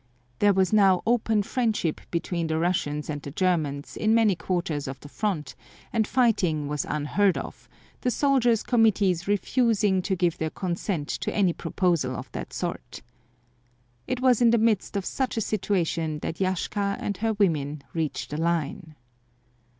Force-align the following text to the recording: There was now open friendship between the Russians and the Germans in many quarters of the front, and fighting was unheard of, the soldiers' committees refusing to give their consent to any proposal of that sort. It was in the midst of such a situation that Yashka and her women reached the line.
There 0.39 0.51
was 0.51 0.73
now 0.73 1.03
open 1.05 1.43
friendship 1.43 2.01
between 2.09 2.47
the 2.47 2.57
Russians 2.57 3.07
and 3.07 3.21
the 3.21 3.29
Germans 3.29 3.95
in 3.95 4.15
many 4.15 4.35
quarters 4.35 4.87
of 4.87 4.99
the 5.01 5.07
front, 5.09 5.53
and 5.93 6.07
fighting 6.07 6.67
was 6.67 6.85
unheard 6.89 7.37
of, 7.37 7.69
the 8.01 8.09
soldiers' 8.09 8.63
committees 8.63 9.27
refusing 9.27 10.01
to 10.01 10.15
give 10.15 10.39
their 10.39 10.49
consent 10.49 11.07
to 11.09 11.31
any 11.35 11.53
proposal 11.53 12.15
of 12.15 12.31
that 12.31 12.51
sort. 12.51 13.03
It 14.07 14.21
was 14.21 14.41
in 14.41 14.49
the 14.49 14.57
midst 14.57 14.97
of 14.97 15.05
such 15.05 15.37
a 15.37 15.39
situation 15.41 16.17
that 16.23 16.39
Yashka 16.41 16.97
and 16.99 17.17
her 17.17 17.33
women 17.33 17.83
reached 17.93 18.31
the 18.31 18.37
line. 18.41 18.95